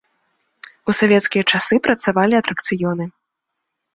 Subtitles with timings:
[0.89, 3.05] У савецкія часы працавалі атракцыёны.